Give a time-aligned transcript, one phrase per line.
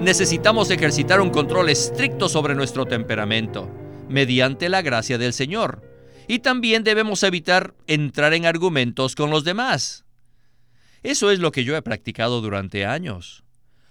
[0.00, 3.70] necesitamos ejercitar un control estricto sobre nuestro temperamento,
[4.08, 5.82] mediante la gracia del Señor.
[6.26, 10.04] Y también debemos evitar entrar en argumentos con los demás.
[11.02, 13.44] Eso es lo que yo he practicado durante años.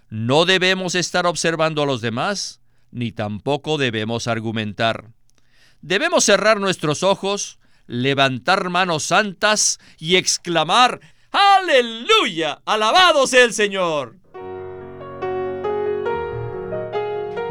[0.09, 5.11] No debemos estar observando a los demás, ni tampoco debemos argumentar.
[5.81, 10.99] Debemos cerrar nuestros ojos, levantar manos santas y exclamar,
[11.31, 12.61] ¡Aleluya!
[12.65, 14.18] ¡Alabado sea el Señor!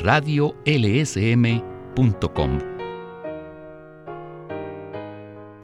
[0.00, 0.56] radiolsm.com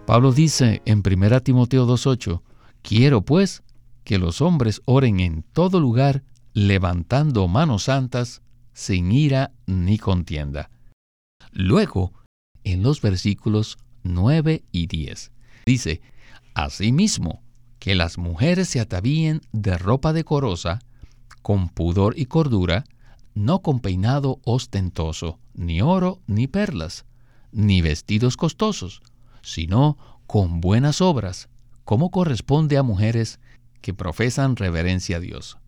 [0.07, 2.43] Pablo dice en 1 Timoteo 2.8,
[2.83, 3.63] Quiero pues
[4.05, 8.43] que los hombres oren en todo lugar, levantando manos santas,
[8.73, 10.71] sin ira ni contienda.
[11.53, 12.13] Luego,
[12.65, 15.33] en los versículos 9 y 10,
[15.67, 16.01] dice,
[16.55, 17.43] Asimismo,
[17.79, 20.81] que las mujeres se atavíen de ropa decorosa,
[21.43, 22.85] con pudor y cordura,
[23.35, 27.05] no con peinado ostentoso, ni oro, ni perlas,
[27.51, 29.03] ni vestidos costosos,
[29.43, 31.49] sino con buenas obras,
[31.85, 33.41] como corresponde a mujeres
[33.81, 35.59] que profesan reverencia a Dios.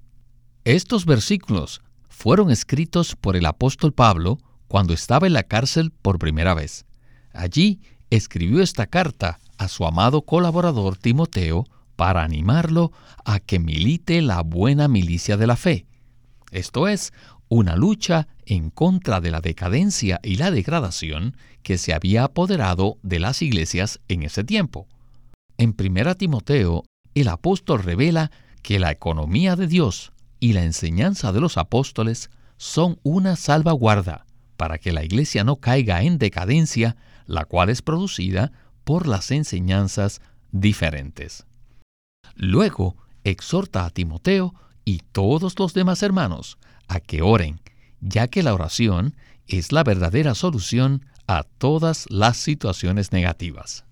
[0.64, 6.54] Estos versículos fueron escritos por el apóstol Pablo cuando estaba en la cárcel por primera
[6.54, 6.86] vez.
[7.32, 11.64] Allí escribió esta carta a su amado colaborador Timoteo
[11.96, 12.92] para animarlo
[13.24, 15.86] a que milite la buena milicia de la fe,
[16.54, 17.12] esto es,
[17.54, 23.20] una lucha en contra de la decadencia y la degradación que se había apoderado de
[23.20, 24.88] las iglesias en ese tiempo.
[25.56, 26.82] En 1 Timoteo,
[27.14, 32.98] el apóstol revela que la economía de Dios y la enseñanza de los apóstoles son
[33.04, 36.96] una salvaguarda para que la iglesia no caiga en decadencia,
[37.26, 38.50] la cual es producida
[38.82, 41.46] por las enseñanzas diferentes.
[42.34, 46.58] Luego exhorta a Timoteo y todos los demás hermanos
[46.88, 47.60] a que oren,
[48.00, 49.14] ya que la oración
[49.46, 53.84] es la verdadera solución a todas las situaciones negativas.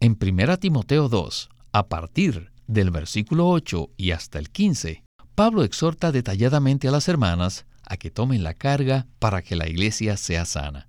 [0.00, 5.02] En 1 Timoteo 2, a partir del versículo 8 y hasta el 15,
[5.34, 10.16] Pablo exhorta detalladamente a las hermanas a que tomen la carga para que la iglesia
[10.16, 10.86] sea sana.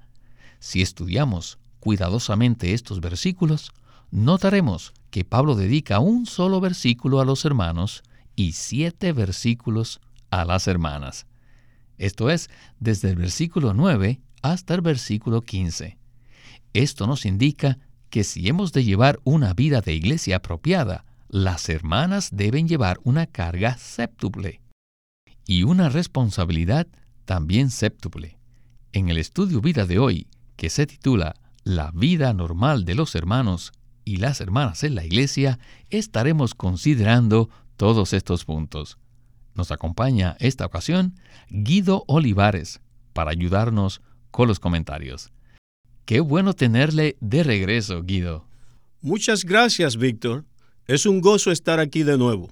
[0.59, 3.71] Si estudiamos cuidadosamente estos versículos,
[4.11, 8.03] notaremos que Pablo dedica un solo versículo a los hermanos
[8.35, 10.01] y siete versículos
[10.31, 11.25] a las hermanas.
[11.97, 15.97] Esto es, desde el versículo 9 hasta el versículo 15.
[16.73, 17.77] Esto nos indica
[18.09, 23.27] que si hemos de llevar una vida de iglesia apropiada, las hermanas deben llevar una
[23.27, 24.61] carga séptuple
[25.45, 26.87] y una responsabilidad
[27.25, 28.39] también séptuple.
[28.93, 33.71] En el estudio vida de hoy, que se titula La vida normal de los hermanos
[34.05, 35.59] y las hermanas en la iglesia,
[35.89, 38.97] estaremos considerando todos estos puntos.
[39.59, 41.15] Nos acompaña esta ocasión
[41.49, 42.79] Guido Olivares
[43.11, 45.33] para ayudarnos con los comentarios.
[46.05, 48.45] Qué bueno tenerle de regreso, Guido.
[49.01, 50.45] Muchas gracias, Víctor.
[50.87, 52.49] Es un gozo estar aquí de nuevo.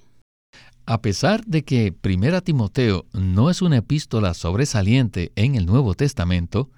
[0.84, 6.70] A pesar de que Primera Timoteo no es una epístola sobresaliente en el Nuevo Testamento,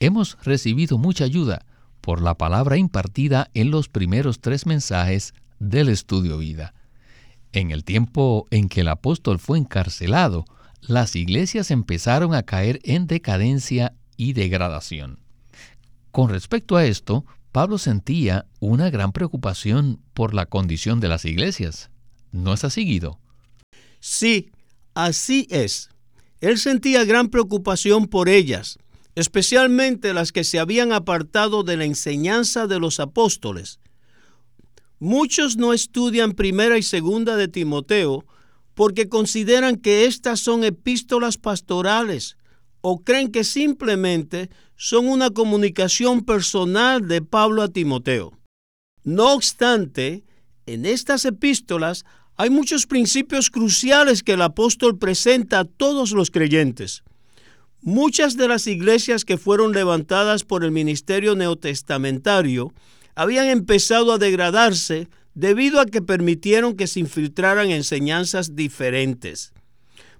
[0.00, 1.64] hemos recibido mucha ayuda
[2.02, 6.74] por la palabra impartida en los primeros tres mensajes del estudio vida.
[7.52, 10.44] En el tiempo en que el apóstol fue encarcelado,
[10.80, 15.18] las iglesias empezaron a caer en decadencia y degradación.
[16.10, 21.90] Con respecto a esto, Pablo sentía una gran preocupación por la condición de las iglesias.
[22.32, 23.18] ¿No es así, Guido?
[24.00, 24.50] Sí,
[24.94, 25.90] así es.
[26.40, 28.78] Él sentía gran preocupación por ellas,
[29.14, 33.80] especialmente las que se habían apartado de la enseñanza de los apóstoles.
[35.00, 38.24] Muchos no estudian primera y segunda de Timoteo
[38.74, 42.36] porque consideran que estas son epístolas pastorales
[42.80, 48.38] o creen que simplemente son una comunicación personal de Pablo a Timoteo.
[49.04, 50.24] No obstante,
[50.66, 52.04] en estas epístolas
[52.36, 57.02] hay muchos principios cruciales que el apóstol presenta a todos los creyentes.
[57.82, 62.72] Muchas de las iglesias que fueron levantadas por el ministerio neotestamentario
[63.18, 69.52] habían empezado a degradarse debido a que permitieron que se infiltraran enseñanzas diferentes.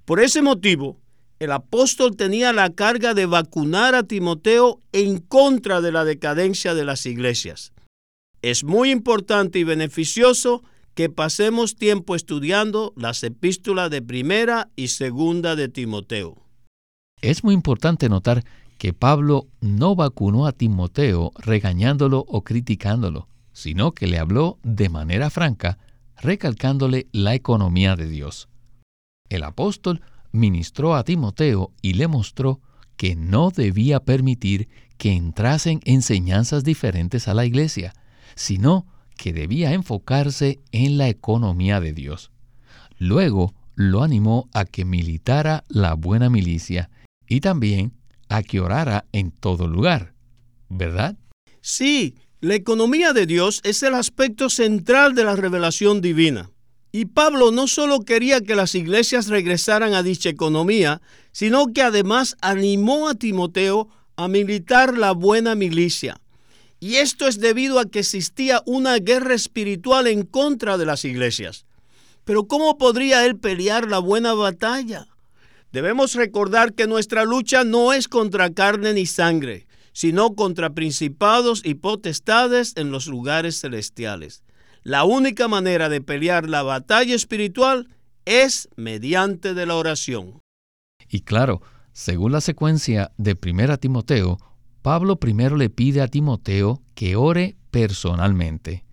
[0.05, 0.99] Por ese motivo,
[1.39, 6.85] el apóstol tenía la carga de vacunar a Timoteo en contra de la decadencia de
[6.85, 7.73] las iglesias.
[8.43, 10.65] Es muy importante y beneficioso
[10.95, 16.37] que pasemos tiempo estudiando las epístolas de primera y segunda de Timoteo.
[17.23, 18.43] Es muy importante notar
[18.79, 25.31] que Pablo no vacunó a Timoteo regañándolo o criticándolo, sino que le habló de manera
[25.31, 25.79] franca,
[26.17, 28.49] recalcándole la economía de Dios.
[29.29, 30.01] El apóstol
[30.33, 32.61] ministró a Timoteo y le mostró
[32.97, 37.95] que no debía permitir que entrasen enseñanzas diferentes a la iglesia,
[38.35, 38.87] sino
[39.17, 42.31] que debía enfocarse en la economía de Dios.
[42.99, 46.91] Luego lo animó a que militara la buena milicia
[47.29, 47.93] y también
[48.29, 50.15] a que orara en todo lugar,
[50.69, 51.17] ¿verdad?
[51.61, 56.51] Sí, la economía de Dios es el aspecto central de la revelación divina.
[56.93, 61.03] Y Pablo no solo quería que las iglesias regresaran a dicha economía,
[61.33, 66.21] sino que además animó a Timoteo a militar la buena milicia.
[66.81, 71.67] Y esto es debido a que existía una guerra espiritual en contra de las iglesias.
[72.25, 75.09] Pero ¿cómo podría él pelear la buena batalla?
[75.73, 81.75] Debemos recordar que nuestra lucha no es contra carne ni sangre, sino contra principados y
[81.75, 84.43] potestades en los lugares celestiales.
[84.83, 87.89] La única manera de pelear la batalla espiritual
[88.25, 90.41] es mediante de la oración.
[91.11, 91.61] Y claro,
[91.93, 94.39] según la secuencia de 1 Timoteo,
[94.83, 98.85] Pablo primero le pide a Timoteo que ore personalmente.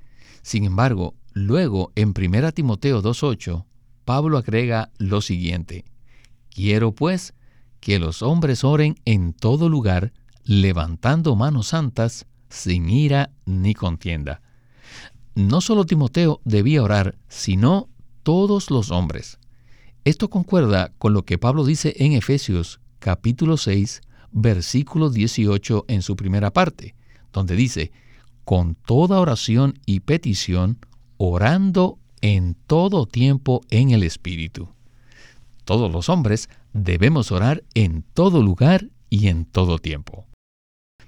[0.42, 3.66] Sin embargo, luego en 1 Timoteo 2.8,
[4.04, 5.86] Pablo agrega lo siguiente,
[6.56, 7.36] Quiero pues
[7.80, 10.12] que los hombres oren en todo lugar,
[10.44, 14.42] levantando manos santas, sin ira ni contienda
[15.36, 17.90] no solo Timoteo debía orar, sino
[18.24, 19.38] todos los hombres.
[20.06, 26.16] Esto concuerda con lo que Pablo dice en Efesios capítulo 6, versículo 18 en su
[26.16, 26.96] primera parte,
[27.34, 27.92] donde dice,
[28.46, 30.80] con toda oración y petición,
[31.18, 34.70] orando en todo tiempo en el Espíritu.
[35.66, 40.28] Todos los hombres debemos orar en todo lugar y en todo tiempo.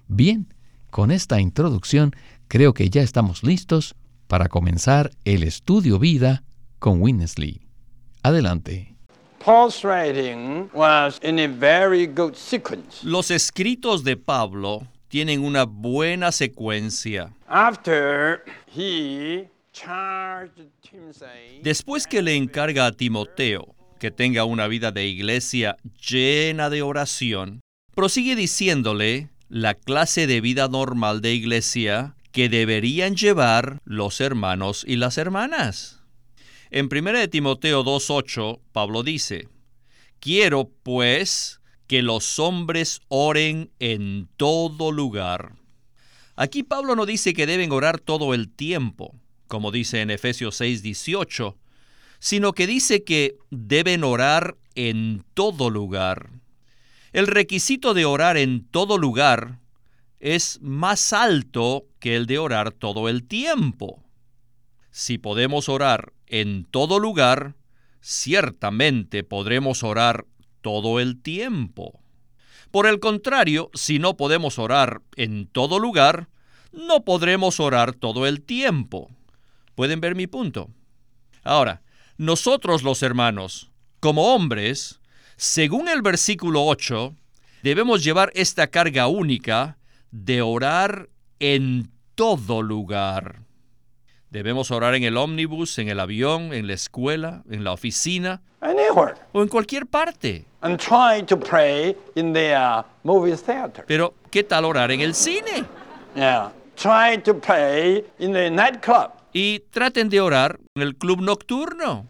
[0.08, 0.54] Bien,
[0.90, 2.16] con esta introducción
[2.48, 3.96] creo que ya estamos listos
[4.26, 6.44] para comenzar el estudio vida
[6.80, 7.68] con Winnesley.
[8.24, 8.96] Adelante.
[13.04, 17.34] Los escritos de Pablo tienen una buena secuencia.
[21.62, 25.78] Después que le encarga a Timoteo que tenga una vida de iglesia
[26.08, 27.62] llena de oración,
[27.94, 34.98] prosigue diciéndole la clase de vida normal de iglesia que deberían llevar los hermanos y
[34.98, 36.04] las hermanas.
[36.70, 39.48] En 1 Timoteo 2.8, Pablo dice,
[40.20, 45.54] Quiero, pues, que los hombres oren en todo lugar.
[46.36, 49.16] Aquí Pablo no dice que deben orar todo el tiempo,
[49.48, 51.56] como dice en Efesios 6.18,
[52.20, 56.30] sino que dice que deben orar en todo lugar.
[57.14, 59.60] El requisito de orar en todo lugar
[60.20, 64.04] es más alto que el de orar todo el tiempo.
[64.92, 67.56] Si podemos orar en todo lugar,
[68.02, 70.26] ciertamente podremos orar
[70.62, 72.00] todo el tiempo.
[72.72, 76.30] Por el contrario, si no podemos orar en todo lugar,
[76.72, 79.10] no podremos orar todo el tiempo.
[79.76, 80.70] ¿Pueden ver mi punto?
[81.44, 81.82] Ahora,
[82.18, 83.70] nosotros los hermanos,
[84.00, 85.00] como hombres,
[85.36, 87.16] según el versículo 8,
[87.64, 89.78] debemos llevar esta carga única
[90.12, 91.10] de orar
[91.40, 93.42] en todo lugar.
[94.30, 98.42] Debemos orar en el ómnibus, en el avión, en la escuela, en la oficina
[99.32, 100.46] o en cualquier parte.
[103.88, 105.66] Pero, ¿qué tal orar en el cine?
[109.38, 112.08] Y traten de orar en el club nocturno.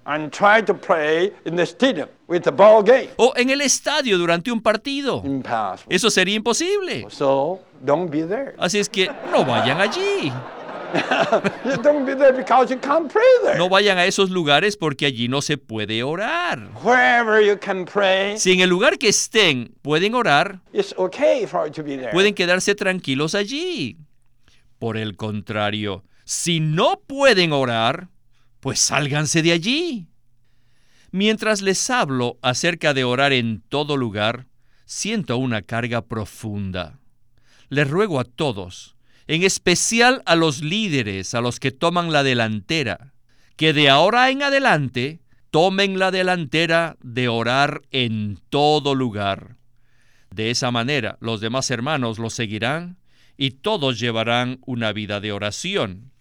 [3.18, 5.22] O en el estadio durante un partido.
[5.90, 7.06] Eso sería imposible.
[8.58, 10.32] Así es que no vayan allí.
[13.58, 16.70] No vayan a esos lugares porque allí no se puede orar.
[18.38, 20.62] Si en el lugar que estén pueden orar,
[22.14, 23.98] pueden quedarse tranquilos allí.
[24.80, 28.10] Por el contrario, si no pueden orar,
[28.60, 30.10] pues sálganse de allí.
[31.10, 34.46] Mientras les hablo acerca de orar en todo lugar,
[34.86, 37.00] siento una carga profunda.
[37.70, 43.14] Les ruego a todos, en especial a los líderes, a los que toman la delantera,
[43.56, 49.56] que de ahora en adelante tomen la delantera de orar en todo lugar.
[50.30, 52.98] De esa manera los demás hermanos los seguirán
[53.38, 56.12] y todos llevarán una vida de oración.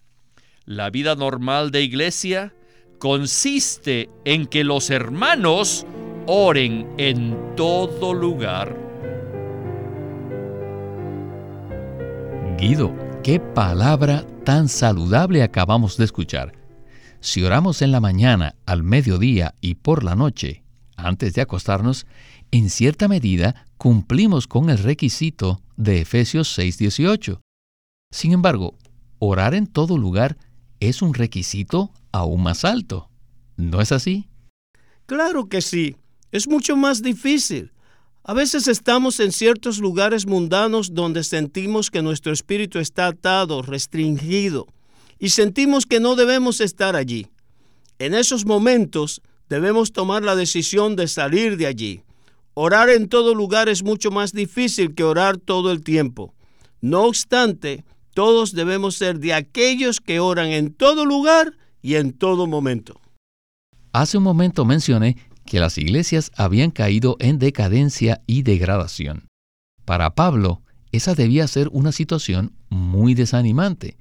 [0.67, 2.53] La vida normal de iglesia
[2.99, 5.85] consiste en que los hermanos
[6.25, 8.75] oren en todo lugar.
[12.59, 12.93] Guido,
[13.23, 16.51] qué palabra tan saludable acabamos de escuchar.
[17.21, 20.65] Si oramos en la mañana, al mediodía y por la noche,
[20.97, 22.07] antes de acostarnos,
[22.51, 27.39] en cierta medida cumplimos con el requisito de Efesios 6:18.
[28.11, 28.75] Sin embargo,
[29.19, 30.37] orar en todo lugar
[30.79, 33.09] es un requisito aún más alto.
[33.55, 34.27] ¿No es así?
[35.05, 35.95] Claro que sí.
[36.31, 37.71] Es mucho más difícil.
[38.23, 44.67] A veces estamos en ciertos lugares mundanos donde sentimos que nuestro espíritu está atado, restringido,
[45.17, 47.27] y sentimos que no debemos estar allí.
[47.99, 52.01] En esos momentos debemos tomar la decisión de salir de allí.
[52.53, 56.33] Orar en todo lugar es mucho más difícil que orar todo el tiempo.
[56.81, 57.85] No obstante,
[58.17, 62.99] todos debemos ser de aquellos que oran en todo lugar y en todo momento.
[63.93, 69.27] Hace un momento mencioné que las iglesias habían caído en decadencia y degradación.
[69.85, 73.99] Para Pablo, esa debía ser una situación muy desanimante,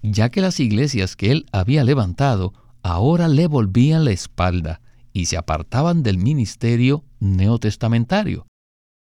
[0.00, 4.80] ya que las iglesias que él había levantado ahora le volvían la espalda
[5.12, 8.46] y se apartaban del ministerio neotestamentario.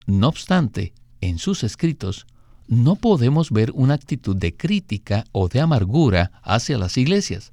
[0.07, 2.26] No obstante, en sus escritos
[2.69, 7.53] no podemos ver una actitud de crítica o de amargura hacia las iglesias.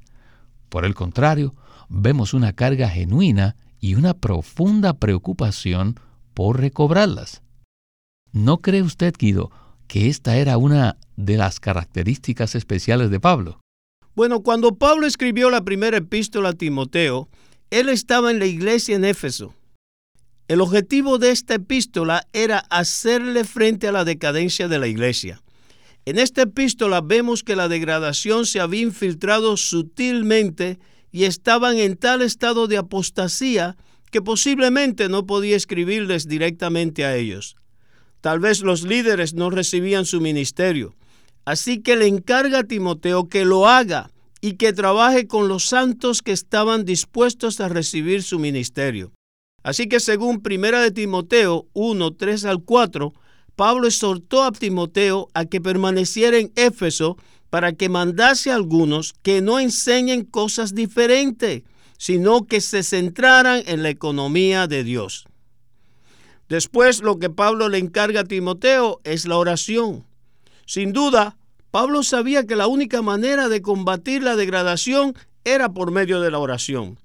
[0.70, 1.56] Por el contrario,
[1.90, 6.00] vemos una carga genuina y una profunda preocupación
[6.34, 7.42] por recobrarlas.
[8.34, 9.52] ¿No cree usted, Guido,
[9.88, 13.62] que esta era una de las características especiales de Pablo?
[14.16, 17.30] Bueno, cuando Pablo escribió la primera epístola a Timoteo,
[17.70, 19.54] él estaba en la iglesia en Éfeso.
[20.48, 25.42] El objetivo de esta epístola era hacerle frente a la decadencia de la iglesia.
[26.06, 30.78] En esta epístola vemos que la degradación se había infiltrado sutilmente
[31.12, 33.76] y estaban en tal estado de apostasía
[34.12, 37.56] que posiblemente no podía escribirles directamente a ellos.
[38.22, 40.96] Tal vez los líderes no recibían su ministerio.
[41.44, 44.12] Así que le encarga a Timoteo que lo haga
[44.42, 49.15] y que trabaje con los santos que estaban dispuestos a recibir su ministerio.
[49.66, 53.14] Así que según Primera de Timoteo 1, 3 al 4,
[53.56, 57.18] Pablo exhortó a Timoteo a que permaneciera en Éfeso
[57.50, 61.64] para que mandase a algunos que no enseñen cosas diferentes,
[61.98, 65.26] sino que se centraran en la economía de Dios.
[66.48, 70.06] Después lo que Pablo le encarga a Timoteo es la oración.
[70.68, 71.38] Sin duda,
[71.72, 76.38] Pablo sabía que la única manera de combatir la degradación era por medio de la
[76.38, 77.00] oración.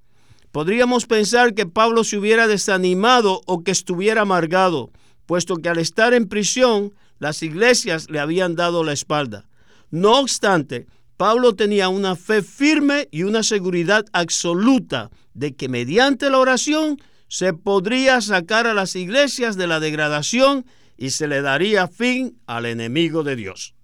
[0.52, 4.90] Podríamos pensar que Pablo se hubiera desanimado o que estuviera amargado,
[5.26, 9.46] puesto que al estar en prisión las iglesias le habían dado la espalda.
[9.90, 16.38] No obstante, Pablo tenía una fe firme y una seguridad absoluta de que mediante la
[16.38, 20.64] oración se podría sacar a las iglesias de la degradación
[20.96, 23.74] y se le daría fin al enemigo de Dios.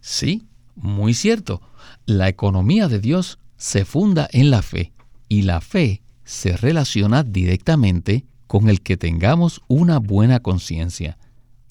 [0.00, 1.60] Sí, muy cierto.
[2.06, 4.92] La economía de Dios se funda en la fe
[5.28, 11.18] y la fe se relaciona directamente con el que tengamos una buena conciencia.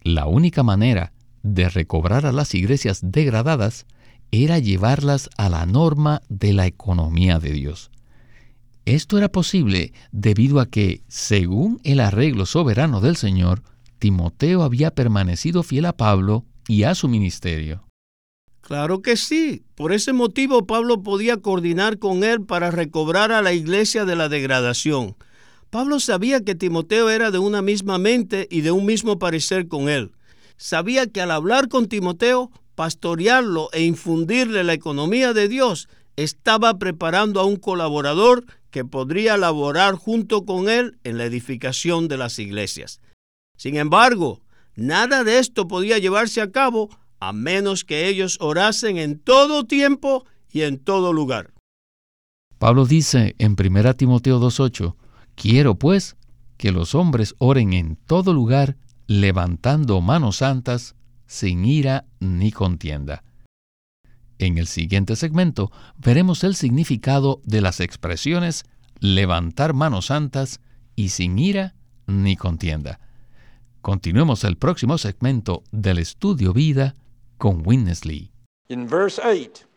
[0.01, 3.85] La única manera de recobrar a las iglesias degradadas
[4.31, 7.91] era llevarlas a la norma de la economía de Dios.
[8.85, 13.63] Esto era posible debido a que, según el arreglo soberano del Señor,
[13.99, 17.85] Timoteo había permanecido fiel a Pablo y a su ministerio.
[18.63, 19.63] Claro que sí.
[19.75, 24.29] Por ese motivo Pablo podía coordinar con él para recobrar a la iglesia de la
[24.29, 25.15] degradación.
[25.69, 29.89] Pablo sabía que Timoteo era de una misma mente y de un mismo parecer con
[29.89, 30.13] él.
[30.55, 37.41] Sabía que al hablar con Timoteo, pastorearlo e infundirle la economía de Dios, estaba preparando
[37.41, 43.01] a un colaborador que podría laborar junto con él en la edificación de las iglesias.
[43.57, 44.41] Sin embargo,
[44.75, 46.89] nada de esto podía llevarse a cabo
[47.27, 51.53] a menos que ellos orasen en todo tiempo y en todo lugar.
[52.57, 54.95] Pablo dice en 1 Timoteo 2.8,
[55.35, 56.17] quiero pues
[56.57, 58.75] que los hombres oren en todo lugar,
[59.07, 63.23] levantando manos santas, sin ira ni contienda.
[64.37, 68.65] En el siguiente segmento veremos el significado de las expresiones
[68.99, 70.59] levantar manos santas
[70.97, 71.73] y sin ira
[72.05, 72.99] ni contienda.
[73.81, 76.95] Continuemos el próximo segmento del estudio vida
[77.43, 78.31] con Winnesley.
[78.69, 79.67] In verse 8,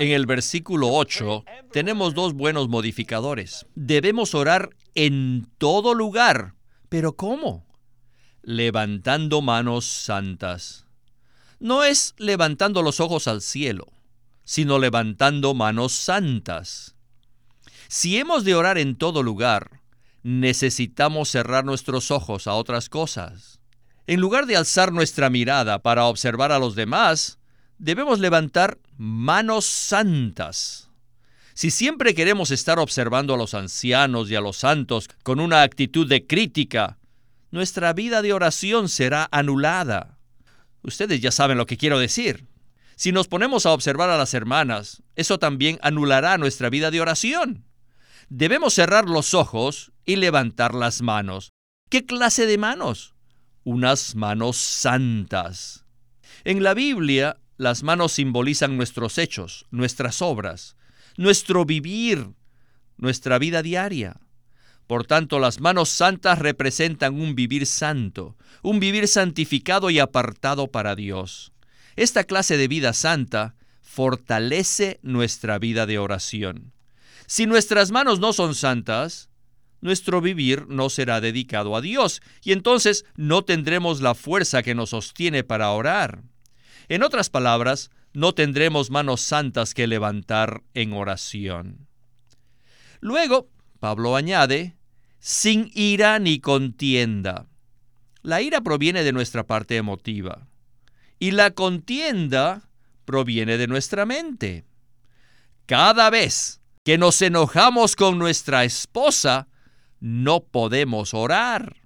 [0.00, 3.64] En el versículo 8 tenemos dos buenos modificadores.
[3.74, 6.52] Debemos orar en todo lugar.
[6.90, 7.64] ¿Pero cómo?
[8.42, 10.84] Levantando manos santas.
[11.58, 13.86] No es levantando los ojos al cielo,
[14.44, 16.96] sino levantando manos santas.
[17.88, 19.80] Si hemos de orar en todo lugar,
[20.22, 23.58] necesitamos cerrar nuestros ojos a otras cosas.
[24.06, 27.38] En lugar de alzar nuestra mirada para observar a los demás,
[27.78, 30.90] debemos levantar manos santas.
[31.54, 36.08] Si siempre queremos estar observando a los ancianos y a los santos con una actitud
[36.08, 36.98] de crítica,
[37.50, 40.18] nuestra vida de oración será anulada.
[40.82, 42.46] Ustedes ya saben lo que quiero decir.
[42.94, 47.64] Si nos ponemos a observar a las hermanas, eso también anulará nuestra vida de oración.
[48.28, 51.50] Debemos cerrar los ojos y levantar las manos.
[51.90, 53.15] ¿Qué clase de manos?
[53.66, 55.84] Unas manos santas.
[56.44, 60.76] En la Biblia las manos simbolizan nuestros hechos, nuestras obras,
[61.16, 62.28] nuestro vivir,
[62.96, 64.20] nuestra vida diaria.
[64.86, 70.94] Por tanto, las manos santas representan un vivir santo, un vivir santificado y apartado para
[70.94, 71.52] Dios.
[71.96, 76.72] Esta clase de vida santa fortalece nuestra vida de oración.
[77.26, 79.28] Si nuestras manos no son santas,
[79.86, 84.90] nuestro vivir no será dedicado a Dios y entonces no tendremos la fuerza que nos
[84.90, 86.22] sostiene para orar.
[86.88, 91.86] En otras palabras, no tendremos manos santas que levantar en oración.
[93.00, 93.48] Luego,
[93.80, 94.76] Pablo añade,
[95.18, 97.46] sin ira ni contienda.
[98.22, 100.46] La ira proviene de nuestra parte emotiva
[101.18, 102.68] y la contienda
[103.04, 104.64] proviene de nuestra mente.
[105.66, 109.48] Cada vez que nos enojamos con nuestra esposa,
[110.00, 111.76] no podemos orar.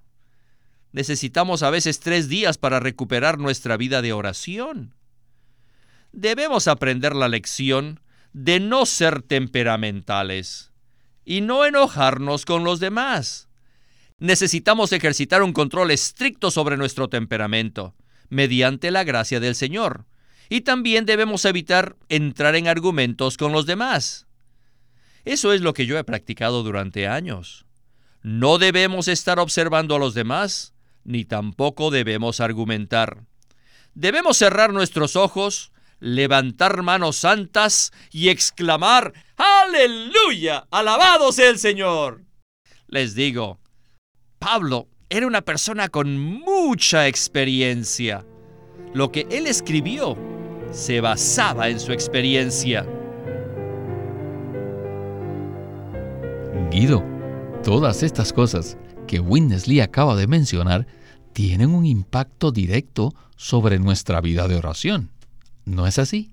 [0.91, 4.93] Necesitamos a veces tres días para recuperar nuestra vida de oración.
[6.11, 8.01] Debemos aprender la lección
[8.33, 10.71] de no ser temperamentales
[11.23, 13.47] y no enojarnos con los demás.
[14.19, 17.95] Necesitamos ejercitar un control estricto sobre nuestro temperamento,
[18.29, 20.05] mediante la gracia del Señor.
[20.49, 24.27] Y también debemos evitar entrar en argumentos con los demás.
[25.23, 27.65] Eso es lo que yo he practicado durante años.
[28.23, 33.23] No debemos estar observando a los demás, ni tampoco debemos argumentar.
[33.95, 40.67] Debemos cerrar nuestros ojos, levantar manos santas y exclamar, ¡Aleluya!
[40.69, 42.23] ¡Alabado sea el Señor!
[42.87, 43.59] Les digo,
[44.37, 48.25] Pablo era una persona con mucha experiencia.
[48.93, 50.17] Lo que él escribió
[50.71, 52.85] se basaba en su experiencia.
[56.69, 57.03] Guido,
[57.63, 60.87] todas estas cosas que Winnesley acaba de mencionar
[61.33, 65.11] tienen un impacto directo sobre nuestra vida de oración.
[65.65, 66.31] ¿No es así?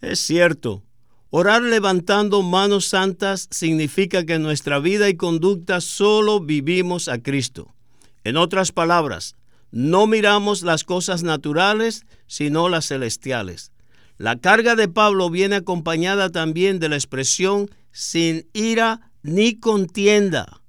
[0.00, 0.82] Es cierto.
[1.28, 7.74] Orar levantando manos santas significa que en nuestra vida y conducta solo vivimos a Cristo.
[8.24, 9.36] En otras palabras,
[9.70, 13.70] no miramos las cosas naturales, sino las celestiales.
[14.16, 20.59] La carga de Pablo viene acompañada también de la expresión sin ira ni contienda.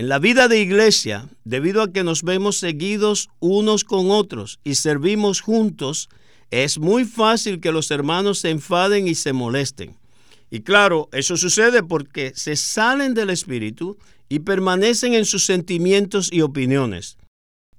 [0.00, 4.76] En la vida de iglesia, debido a que nos vemos seguidos unos con otros y
[4.76, 6.08] servimos juntos,
[6.50, 9.98] es muy fácil que los hermanos se enfaden y se molesten.
[10.50, 13.98] Y claro, eso sucede porque se salen del Espíritu
[14.30, 17.18] y permanecen en sus sentimientos y opiniones.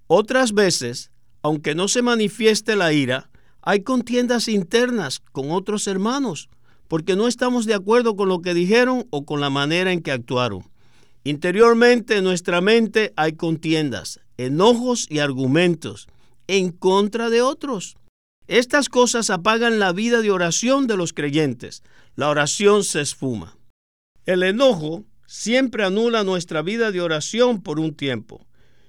[0.05, 1.09] Otras veces,
[1.41, 3.31] aunque no se manifieste la ira,
[3.63, 6.49] hay contiendas internas con otros hermanos,
[6.87, 10.11] porque no estamos de acuerdo con lo que dijeron o con la manera en que
[10.11, 10.70] actuaron.
[11.23, 16.07] Interiormente en nuestra mente hay contiendas, enojos y argumentos
[16.47, 17.95] en contra de otros.
[18.47, 21.83] Estas cosas apagan la vida de oración de los creyentes.
[22.15, 23.57] La oración se esfuma.
[24.25, 28.45] El enojo siempre anula nuestra vida de oración por un tiempo.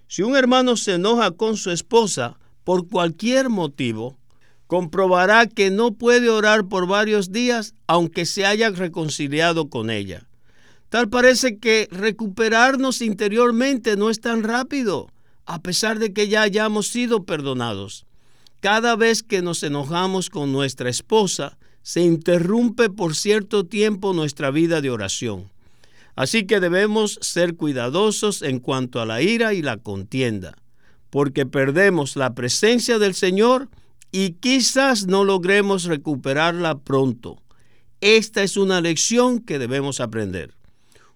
[0.09, 4.19] Si un hermano se enoja con su esposa por cualquier motivo,
[4.67, 10.27] comprobará que no puede orar por varios días aunque se haya reconciliado con ella.
[10.93, 15.09] Tal parece que recuperarnos interiormente no es tan rápido,
[15.47, 18.05] a pesar de que ya hayamos sido perdonados.
[18.61, 24.83] Cada vez que nos enojamos con nuestra esposa, se interrumpe por cierto tiempo nuestra vida
[24.83, 25.51] de oración.
[26.15, 30.59] Así que debemos ser cuidadosos en cuanto a la ira y la contienda,
[31.09, 33.71] porque perdemos la presencia del Señor
[34.11, 37.41] y quizás no logremos recuperarla pronto.
[38.03, 40.53] Esta es una lección que debemos aprender.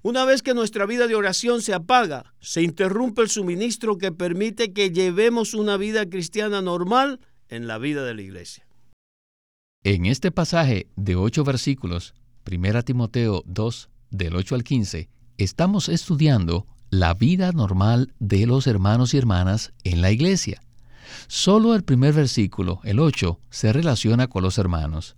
[0.07, 4.73] Una vez que nuestra vida de oración se apaga, se interrumpe el suministro que permite
[4.73, 8.65] que llevemos una vida cristiana normal en la vida de la iglesia.
[9.83, 12.15] En este pasaje de ocho versículos,
[12.49, 19.13] 1 Timoteo 2, del 8 al 15, estamos estudiando la vida normal de los hermanos
[19.13, 20.63] y hermanas en la iglesia.
[21.27, 25.17] Solo el primer versículo, el 8, se relaciona con los hermanos.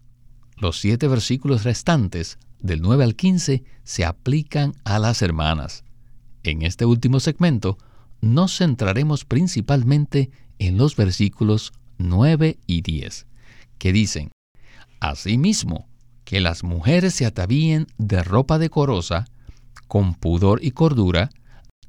[0.60, 5.84] Los siete versículos restantes, del 9 al 15, se aplican a las hermanas.
[6.42, 7.78] En este último segmento,
[8.20, 13.26] nos centraremos principalmente en los versículos 9 y 10,
[13.78, 14.32] que dicen,
[14.98, 15.86] Asimismo,
[16.24, 19.26] que las mujeres se atavíen de ropa decorosa,
[19.86, 21.30] con pudor y cordura,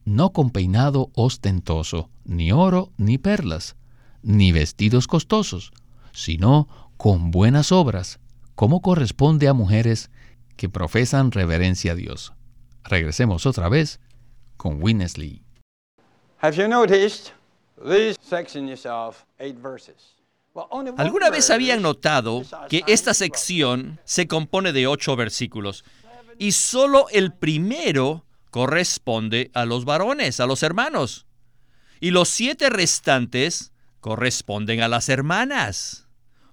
[0.05, 3.75] no con peinado ostentoso, ni oro, ni perlas,
[4.21, 5.71] ni vestidos costosos,
[6.13, 8.19] sino con buenas obras,
[8.59, 10.11] como corresponde a mujeres
[10.57, 12.33] que profesan reverencia a Dios.
[12.83, 14.01] Regresemos otra vez
[14.57, 15.41] con Winnesley.
[20.97, 25.85] ¿Alguna vez habían notado que esta sección se compone de ocho versículos
[26.37, 31.25] y solo el primero corresponde a los varones, a los hermanos,
[32.01, 36.08] y los siete restantes corresponden a las hermanas?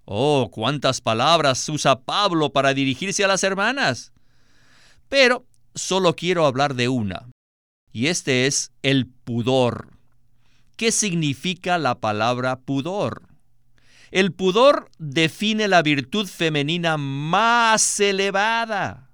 [0.07, 4.13] Oh, cuántas palabras usa Pablo para dirigirse a las hermanas.
[5.09, 7.29] Pero solo quiero hablar de una,
[7.93, 9.91] y este es el pudor.
[10.77, 13.23] ¿Qué significa la palabra pudor?
[14.13, 19.11] El pudor define la virtud femenina más elevada.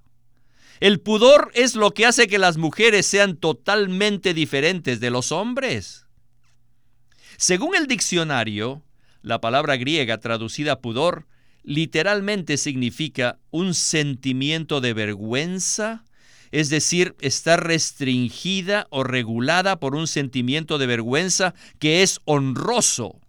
[0.81, 6.07] El pudor es lo que hace que las mujeres sean totalmente diferentes de los hombres.
[7.39, 8.83] Según el diccionario,
[9.23, 11.27] la palabra griega traducida pudor
[11.63, 16.05] literalmente significa un sentimiento de vergüenza,
[16.51, 23.21] es decir, estar restringida o regulada por un sentimiento de vergüenza que es honroso,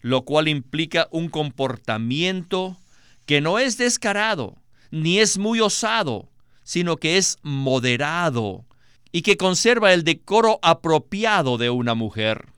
[0.00, 2.78] lo cual implica un comportamiento
[3.26, 4.56] que no es descarado,
[4.92, 6.28] ni es muy osado,
[6.62, 8.64] sino que es moderado
[9.10, 12.55] y que conserva el decoro apropiado de una mujer.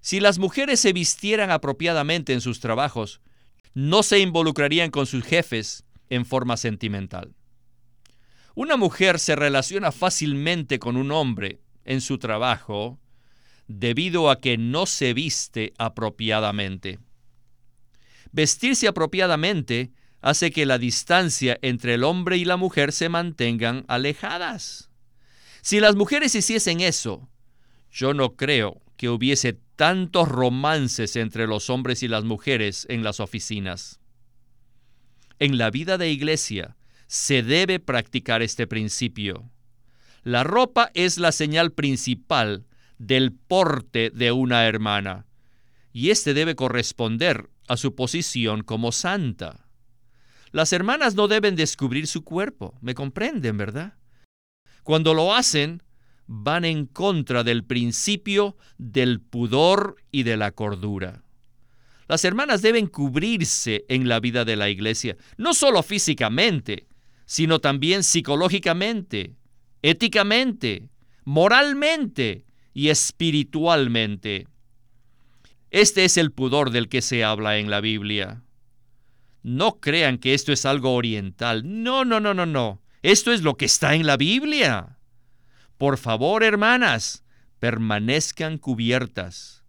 [0.00, 3.20] Si las mujeres se vistieran apropiadamente en sus trabajos,
[3.74, 7.34] no se involucrarían con sus jefes en forma sentimental.
[8.54, 12.98] Una mujer se relaciona fácilmente con un hombre en su trabajo
[13.68, 16.98] debido a que no se viste apropiadamente.
[18.32, 24.90] Vestirse apropiadamente hace que la distancia entre el hombre y la mujer se mantengan alejadas.
[25.62, 27.28] Si las mujeres hiciesen eso,
[27.90, 33.20] yo no creo que hubiese tantos romances entre los hombres y las mujeres en las
[33.20, 34.00] oficinas.
[35.38, 39.50] En la vida de iglesia, se debe practicar este principio.
[40.24, 42.66] La ropa es la señal principal
[42.98, 45.26] del porte de una hermana,
[45.92, 49.68] y éste debe corresponder a su posición como santa.
[50.50, 53.94] Las hermanas no deben descubrir su cuerpo, me comprenden, ¿verdad?
[54.82, 55.84] Cuando lo hacen,
[56.28, 61.24] van en contra del principio del pudor y de la cordura.
[62.06, 66.86] Las hermanas deben cubrirse en la vida de la iglesia, no solo físicamente,
[67.24, 69.36] sino también psicológicamente,
[69.82, 70.90] éticamente,
[71.24, 74.46] moralmente y espiritualmente.
[75.70, 78.42] Este es el pudor del que se habla en la Biblia.
[79.42, 81.62] No crean que esto es algo oriental.
[81.64, 82.82] No, no, no, no, no.
[83.02, 84.97] Esto es lo que está en la Biblia.
[85.78, 87.24] Por favor, hermanas,
[87.60, 89.64] permanezcan cubiertas.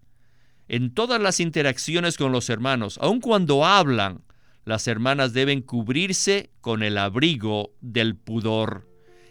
[0.67, 4.23] En todas las interacciones con los hermanos, aun cuando hablan,
[4.65, 8.87] las hermanas deben cubrirse con el abrigo del pudor.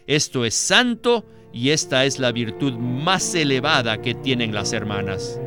[0.07, 5.39] Esto es santo y esta es la virtud más elevada que tienen las hermanas.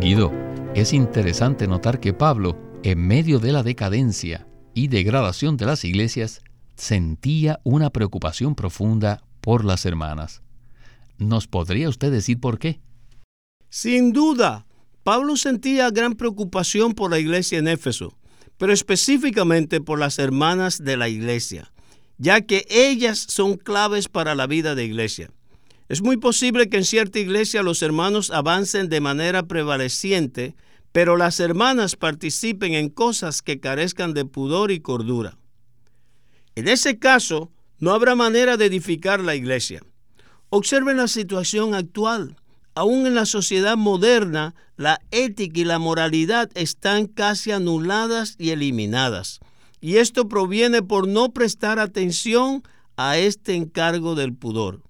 [0.00, 0.32] Guido,
[0.74, 6.42] es interesante notar que Pablo, en medio de la decadencia y degradación de las iglesias,
[6.76, 10.42] sentía una preocupación profunda por las hermanas.
[11.18, 12.80] ¿Nos podría usted decir por qué?
[13.68, 14.66] Sin duda,
[15.02, 18.16] Pablo sentía gran preocupación por la iglesia en Éfeso,
[18.56, 21.72] pero específicamente por las hermanas de la iglesia,
[22.18, 25.30] ya que ellas son claves para la vida de iglesia.
[25.88, 30.54] Es muy posible que en cierta iglesia los hermanos avancen de manera prevaleciente,
[30.92, 35.38] pero las hermanas participen en cosas que carezcan de pudor y cordura.
[36.54, 39.82] En ese caso, no habrá manera de edificar la iglesia.
[40.50, 42.36] Observen la situación actual.
[42.74, 49.40] Aún en la sociedad moderna, la ética y la moralidad están casi anuladas y eliminadas.
[49.80, 52.62] Y esto proviene por no prestar atención
[52.96, 54.82] a este encargo del pudor.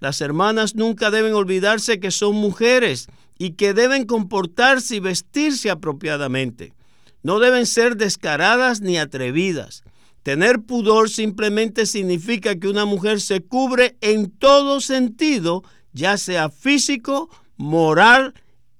[0.00, 6.74] Las hermanas nunca deben olvidarse que son mujeres y que deben comportarse y vestirse apropiadamente.
[7.22, 9.84] No deben ser descaradas ni atrevidas.
[10.22, 17.28] Tener pudor simplemente significa que una mujer se cubre en todo sentido, ya sea físico,
[17.56, 18.34] moral,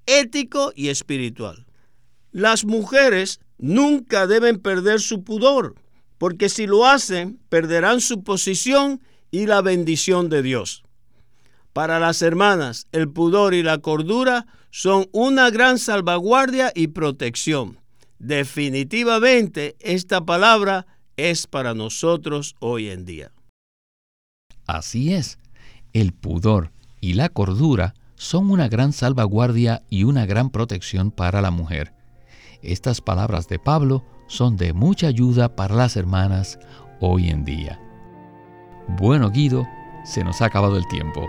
[0.06, 1.66] ético y espiritual.
[2.30, 5.74] Las mujeres nunca deben perder su pudor,
[6.18, 9.00] porque si lo hacen, perderán su posición
[9.32, 10.84] y la bendición de Dios.
[11.72, 17.78] Para las hermanas, el pudor y la cordura son una gran salvaguardia y protección.
[18.18, 23.32] Definitivamente, esta palabra es para nosotros hoy en día.
[24.66, 25.38] Así es,
[25.92, 31.50] el pudor y la cordura son una gran salvaguardia y una gran protección para la
[31.50, 31.92] mujer.
[32.62, 36.58] Estas palabras de Pablo son de mucha ayuda para las hermanas
[37.00, 37.80] hoy en día.
[38.86, 39.66] Bueno, Guido,
[40.04, 41.28] se nos ha acabado el tiempo.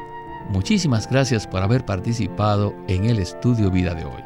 [0.49, 4.21] Muchísimas gracias por haber participado en el estudio vida de hoy.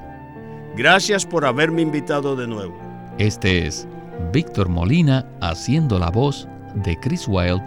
[0.75, 2.77] Gracias por haberme invitado de nuevo.
[3.17, 3.87] Este es
[4.31, 6.47] Víctor Molina haciendo la voz
[6.83, 7.63] de Chris Wilde,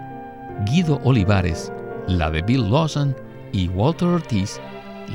[0.66, 1.72] Guido Olivares,
[2.06, 3.16] la de Bill Lawson
[3.52, 4.60] y Walter Ortiz,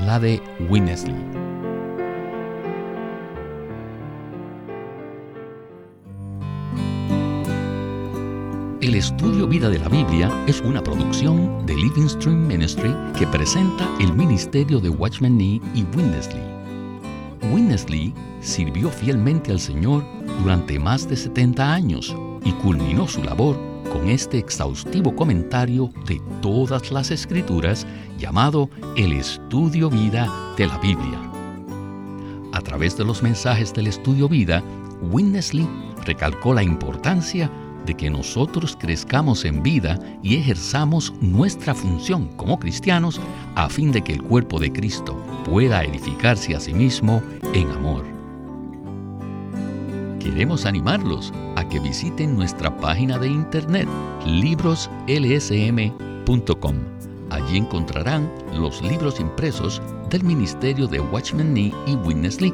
[0.06, 1.16] la de Winnesley.
[8.82, 13.90] El estudio Vida de la Biblia es una producción de Living Stream Ministry que presenta
[14.00, 16.55] el ministerio de Watchman Nee y Winnesley.
[17.52, 20.04] Winnesley sirvió fielmente al Señor
[20.42, 23.58] durante más de 70 años y culminó su labor
[23.92, 27.86] con este exhaustivo comentario de todas las escrituras
[28.18, 31.20] llamado El Estudio Vida de la Biblia.
[32.52, 34.64] A través de los mensajes del Estudio Vida,
[35.12, 35.68] Winnesley
[36.06, 37.50] recalcó la importancia
[37.86, 43.20] de que nosotros crezcamos en vida y ejerzamos nuestra función como cristianos
[43.56, 47.22] a fin de que el cuerpo de Cristo pueda edificarse a sí mismo
[47.54, 48.04] en amor.
[50.20, 53.88] Queremos animarlos a que visiten nuestra página de internet
[54.26, 56.76] libroslsm.com.
[57.30, 62.54] Allí encontrarán los libros impresos del Ministerio de Watchman Nee y Witness Lee